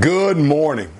[0.00, 0.90] Good morning.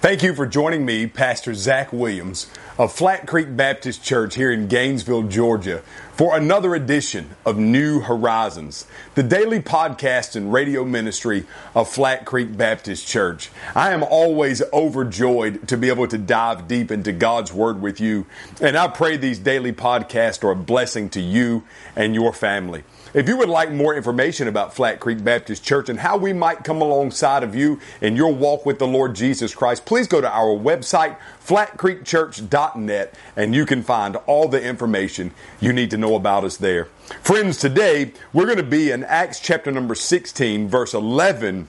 [0.00, 4.68] Thank you for joining me, Pastor Zach Williams of Flat Creek Baptist Church here in
[4.68, 8.86] Gainesville, Georgia, for another edition of New Horizons,
[9.16, 11.44] the daily podcast and radio ministry
[11.74, 13.50] of Flat Creek Baptist Church.
[13.74, 18.26] I am always overjoyed to be able to dive deep into God's Word with you,
[18.60, 21.64] and I pray these daily podcasts are a blessing to you
[21.96, 22.84] and your family.
[23.16, 26.64] If you would like more information about Flat Creek Baptist Church and how we might
[26.64, 30.30] come alongside of you in your walk with the Lord Jesus Christ, please go to
[30.30, 36.44] our website, flatcreekchurch.net, and you can find all the information you need to know about
[36.44, 36.88] us there.
[37.22, 41.68] Friends, today we're going to be in Acts chapter number 16, verse 11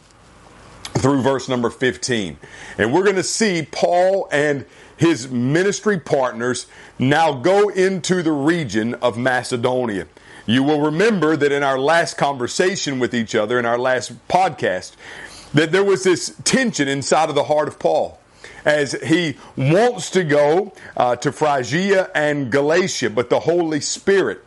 [0.95, 2.36] through verse number 15.
[2.78, 4.66] And we're going to see Paul and
[4.98, 6.68] his ministry partners
[7.00, 10.08] now go into the region of Macedonia.
[10.48, 14.96] You will remember that in our last conversation with each other, in our last podcast,
[15.53, 18.20] that there was this tension inside of the heart of Paul
[18.66, 24.44] as he wants to go uh, to Phrygia and Galatia, but the Holy Spirit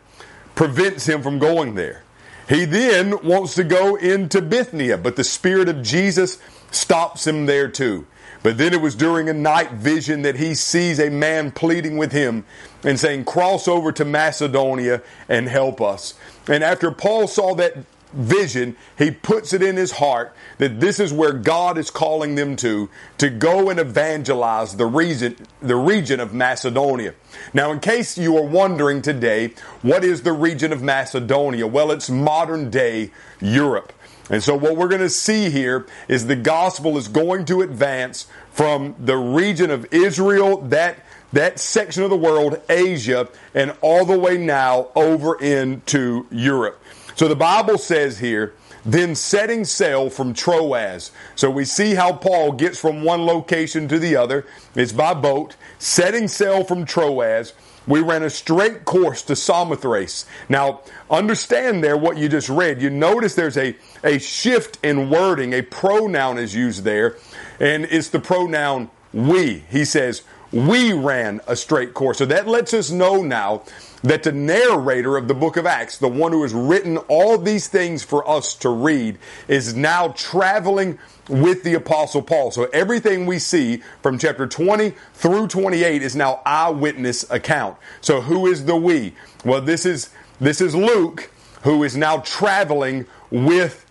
[0.55, 2.03] prevents him from going there.
[2.49, 6.39] He then wants to go into Bithynia, but the Spirit of Jesus
[6.71, 8.07] stops him there too.
[8.43, 12.11] But then it was during a night vision that he sees a man pleading with
[12.11, 12.45] him
[12.83, 16.15] and saying, Cross over to Macedonia and help us.
[16.47, 17.77] And after Paul saw that
[18.13, 22.55] vision, he puts it in his heart that this is where God is calling them
[22.57, 27.13] to, to go and evangelize the region, the region of Macedonia.
[27.53, 31.67] Now, in case you are wondering today, what is the region of Macedonia?
[31.67, 33.93] Well, it's modern day Europe.
[34.29, 38.27] And so what we're going to see here is the gospel is going to advance
[38.51, 40.99] from the region of Israel, that
[41.33, 46.81] that section of the world, Asia, and all the way now over into Europe.
[47.15, 51.11] So the Bible says here, then setting sail from Troas.
[51.35, 54.45] So we see how Paul gets from one location to the other.
[54.75, 55.55] It's by boat.
[55.81, 57.53] Setting sail from Troas
[57.87, 60.25] we ran a straight course to Samothrace.
[60.47, 62.81] Now, understand there what you just read.
[62.81, 65.53] You notice there's a, a shift in wording.
[65.53, 67.17] A pronoun is used there,
[67.59, 69.63] and it's the pronoun we.
[69.69, 70.21] He says,
[70.51, 72.19] we ran a straight course.
[72.19, 73.63] So that lets us know now
[74.03, 77.67] that the narrator of the book of Acts, the one who has written all these
[77.67, 79.17] things for us to read,
[79.47, 80.97] is now traveling
[81.29, 82.51] with the apostle Paul.
[82.51, 87.77] So everything we see from chapter 20 through 28 is now eyewitness account.
[88.01, 89.13] So who is the we?
[89.45, 91.31] Well, this is, this is Luke
[91.63, 93.85] who is now traveling with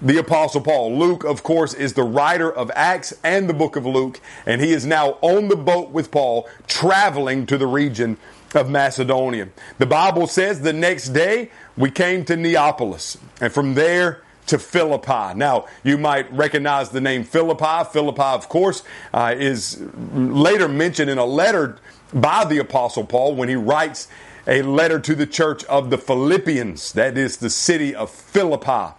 [0.00, 0.98] the apostle Paul.
[0.98, 4.72] Luke, of course, is the writer of Acts and the book of Luke, and he
[4.72, 8.18] is now on the boat with Paul traveling to the region
[8.54, 9.48] of Macedonia.
[9.78, 15.34] The Bible says the next day we came to Neapolis, and from there to Philippi.
[15.34, 17.88] Now, you might recognize the name Philippi.
[17.92, 18.82] Philippi, of course,
[19.14, 19.80] uh, is
[20.12, 21.78] later mentioned in a letter
[22.12, 24.08] by the Apostle Paul when he writes
[24.46, 28.94] a letter to the church of the Philippians, that is the city of Philippi.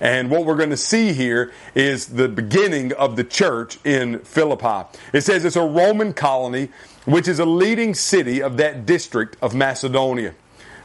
[0.00, 4.88] And what we're going to see here is the beginning of the church in Philippi.
[5.12, 6.68] It says it's a Roman colony,
[7.04, 10.34] which is a leading city of that district of Macedonia.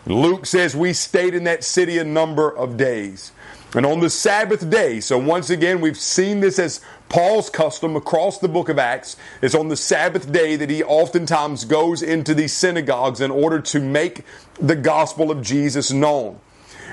[0.06, 3.31] Luke says we stayed in that city a number of days.
[3.74, 8.40] And on the Sabbath day, so once again, we've seen this as Paul's custom across
[8.40, 9.16] the book of Acts.
[9.41, 13.80] It's on the Sabbath day that he oftentimes goes into these synagogues in order to
[13.80, 14.25] make
[14.59, 16.40] the gospel of Jesus known.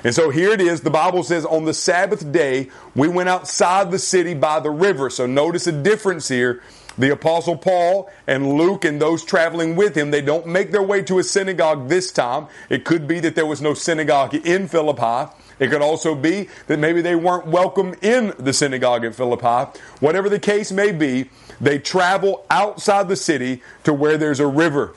[0.03, 0.81] And so here it is.
[0.81, 5.09] The Bible says on the Sabbath day, we went outside the city by the river.
[5.09, 6.61] So notice a difference here.
[6.97, 11.01] The apostle Paul and Luke and those traveling with him, they don't make their way
[11.03, 12.47] to a synagogue this time.
[12.69, 15.31] It could be that there was no synagogue in Philippi.
[15.59, 19.79] It could also be that maybe they weren't welcome in the synagogue at Philippi.
[19.99, 21.29] Whatever the case may be,
[21.61, 24.93] they travel outside the city to where there's a river.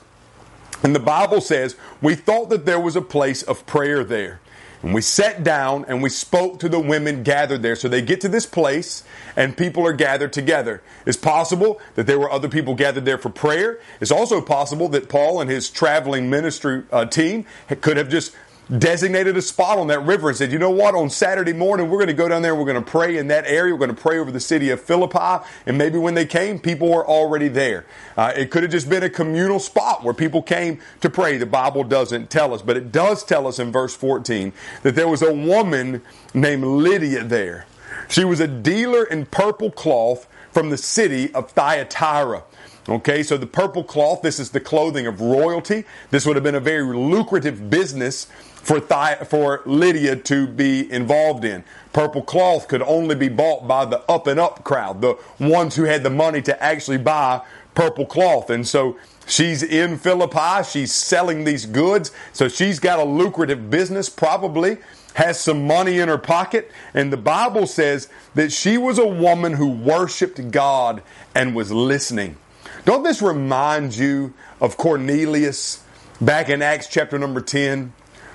[0.81, 4.41] And the Bible says, we thought that there was a place of prayer there.
[4.83, 7.75] And we sat down and we spoke to the women gathered there.
[7.75, 9.03] So they get to this place
[9.37, 10.81] and people are gathered together.
[11.05, 13.79] It's possible that there were other people gathered there for prayer.
[14.01, 17.45] It's also possible that Paul and his traveling ministry uh, team
[17.79, 18.35] could have just
[18.77, 21.97] designated a spot on that river and said, you know what, on Saturday morning, we're
[21.97, 24.01] going to go down there, we're going to pray in that area, we're going to
[24.01, 27.85] pray over the city of Philippi, and maybe when they came, people were already there.
[28.15, 31.37] Uh, it could have just been a communal spot where people came to pray.
[31.37, 35.07] The Bible doesn't tell us, but it does tell us in verse 14 that there
[35.07, 36.01] was a woman
[36.33, 37.65] named Lydia there.
[38.09, 42.43] She was a dealer in purple cloth from the city of Thyatira.
[42.89, 45.85] Okay, so the purple cloth, this is the clothing of royalty.
[46.11, 51.63] This would have been a very lucrative business for, for Lydia to be involved in.
[51.93, 55.83] Purple cloth could only be bought by the up and up crowd, the ones who
[55.83, 57.41] had the money to actually buy
[57.73, 58.49] purple cloth.
[58.49, 64.09] And so she's in Philippi, she's selling these goods, so she's got a lucrative business,
[64.09, 64.77] probably
[65.13, 66.69] has some money in her pocket.
[66.93, 71.01] And the Bible says that she was a woman who worshiped God
[71.33, 72.37] and was listening.
[72.85, 75.81] Don't this remind you of Cornelius
[76.19, 77.93] back in Acts chapter number 10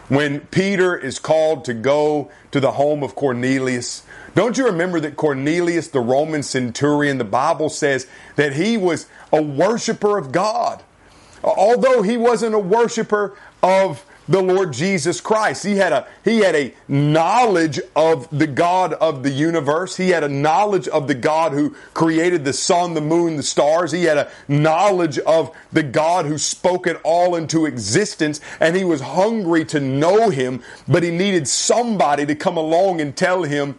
[0.08, 4.04] when Peter is called to go to the home of Cornelius?
[4.34, 8.06] Don't you remember that Cornelius, the Roman centurion, the Bible says
[8.36, 10.82] that he was a worshiper of God?
[11.44, 15.64] Although he wasn't a worshiper of the Lord Jesus Christ.
[15.64, 19.96] He had a he had a knowledge of the God of the universe.
[19.96, 23.92] He had a knowledge of the God who created the sun, the moon, the stars.
[23.92, 28.84] He had a knowledge of the God who spoke it all into existence and he
[28.84, 33.78] was hungry to know him, but he needed somebody to come along and tell him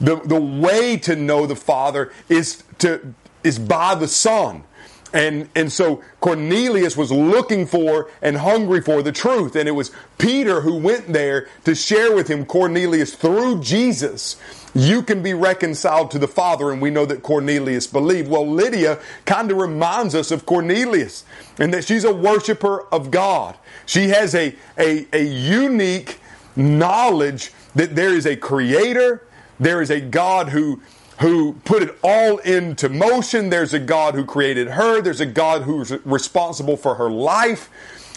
[0.00, 4.64] the, the way to know the Father is to is by the Son.
[5.12, 9.56] And, and so Cornelius was looking for and hungry for the truth.
[9.56, 14.36] And it was Peter who went there to share with him Cornelius through Jesus.
[14.74, 18.28] You can be reconciled to the Father, and we know that Cornelius believed.
[18.28, 21.24] Well, Lydia kind of reminds us of Cornelius
[21.58, 23.56] and that she's a worshiper of God.
[23.86, 26.18] She has a, a, a unique
[26.56, 29.22] knowledge that there is a creator,
[29.58, 30.82] there is a God who
[31.20, 33.50] who put it all into motion.
[33.50, 35.00] There's a God who created her.
[35.00, 37.70] There's a God who's responsible for her life.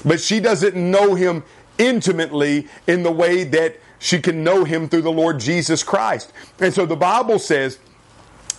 [0.03, 1.43] But she doesn't know him
[1.77, 6.31] intimately in the way that she can know him through the Lord Jesus Christ.
[6.59, 7.79] And so the Bible says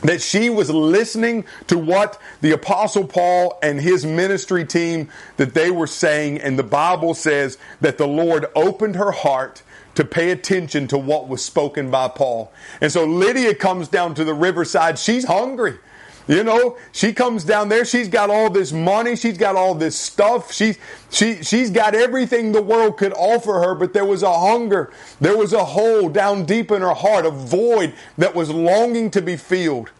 [0.02, 5.70] that she was listening to what the apostle Paul and his ministry team that they
[5.70, 9.62] were saying and the Bible says that the Lord opened her heart
[9.94, 12.52] to pay attention to what was spoken by Paul.
[12.81, 14.98] And so Lydia comes down to the riverside.
[14.98, 15.78] She's hungry.
[16.28, 17.84] You know, she comes down there.
[17.84, 19.16] She's got all this money.
[19.16, 20.52] She's got all this stuff.
[20.52, 20.78] She's
[21.10, 23.75] she she's got everything the world could offer her.
[23.75, 24.92] But there was a hunger.
[25.20, 29.20] There was a hole down deep in her heart, a void that was longing to
[29.20, 29.90] be filled.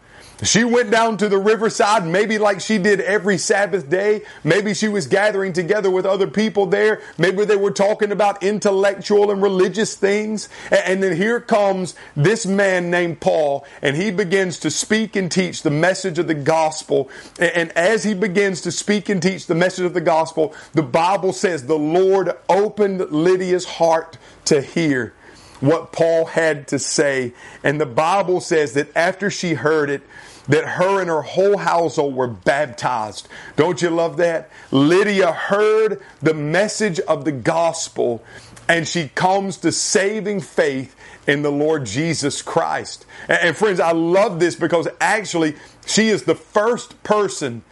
[0.43, 4.23] She went down to the riverside, maybe like she did every Sabbath day.
[4.43, 7.01] Maybe she was gathering together with other people there.
[7.19, 10.49] Maybe they were talking about intellectual and religious things.
[10.71, 15.61] And then here comes this man named Paul, and he begins to speak and teach
[15.61, 17.09] the message of the gospel.
[17.39, 21.33] And as he begins to speak and teach the message of the gospel, the Bible
[21.33, 25.13] says the Lord opened Lydia's heart to hear
[25.61, 27.33] what Paul had to say.
[27.63, 30.01] And the Bible says that after she heard it,
[30.47, 33.27] that her and her whole household were baptized.
[33.55, 34.49] Don't you love that?
[34.71, 38.23] Lydia heard the message of the gospel
[38.67, 40.95] and she comes to saving faith
[41.27, 43.05] in the Lord Jesus Christ.
[43.27, 45.55] And, friends, I love this because actually
[45.85, 47.63] she is the first person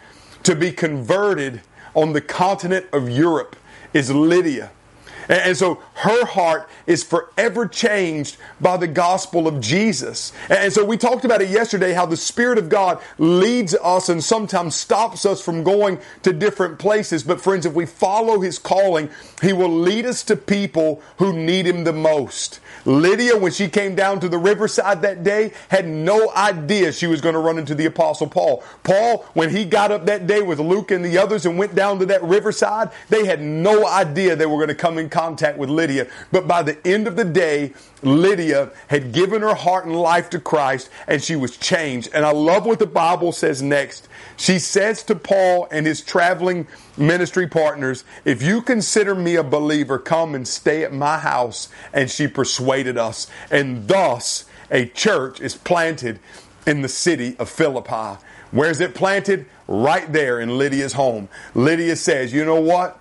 [0.44, 1.62] to be converted
[1.96, 3.56] on the continent of Europe
[3.94, 4.72] is Lydia.
[5.30, 10.34] And, so her heart is forever changed by the gospel of Jesus.
[10.50, 14.24] And so we talked about it yesterday how the Spirit of God leads us and
[14.24, 17.24] sometimes stops us from going to different places.
[17.24, 19.10] But friends, if we follow His calling,
[19.42, 22.60] He will lead us to people who need Him the most.
[22.86, 27.22] Lydia, when she came down to the riverside that day, had no idea she was
[27.22, 28.64] going to run into the Apostle Paul.
[28.84, 32.00] Paul, when he got up that day with Luke and the others and went down
[32.00, 35.19] to that riverside, they had no idea they were going to come in contact
[35.58, 36.08] with Lydia.
[36.32, 40.40] But by the end of the day, Lydia had given her heart and life to
[40.40, 42.10] Christ and she was changed.
[42.14, 44.08] And I love what the Bible says next.
[44.38, 50.00] She says to Paul and his traveling ministry partners, If you consider me a believer,
[50.00, 51.68] come and stay at my house.
[51.92, 53.28] And she persuaded us.
[53.52, 56.20] And thus, a church is planted
[56.66, 58.24] in the city of Philippi.
[58.52, 59.46] Where's it planted?
[59.68, 61.30] Right there in Lydia's home.
[61.54, 62.99] Lydia says, You know what?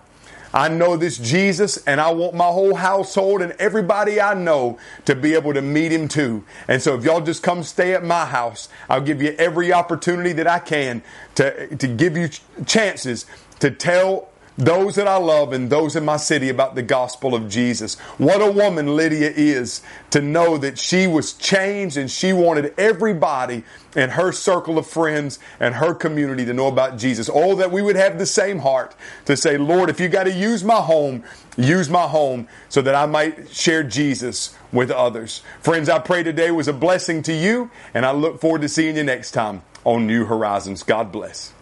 [0.59, 5.15] I know this Jesus and I want my whole household and everybody I know to
[5.15, 6.43] be able to meet him too.
[6.67, 10.33] And so if y'all just come stay at my house, I'll give you every opportunity
[10.33, 11.05] that I can
[11.37, 12.31] to, to give you
[12.67, 13.25] chances
[13.61, 17.49] to tell those that I love and those in my city about the gospel of
[17.49, 17.95] Jesus.
[18.19, 23.63] What a woman Lydia is to know that she was changed and she wanted everybody
[23.95, 27.31] in her circle of friends and her community to know about Jesus.
[27.33, 28.97] Oh, that we would have the same heart
[29.27, 31.23] to say, Lord, if you got to use my home,
[31.57, 35.43] use my home so that I might share Jesus with others.
[35.61, 38.97] Friends, I pray today was a blessing to you and I look forward to seeing
[38.97, 40.83] you next time on New Horizons.
[40.83, 41.53] God bless.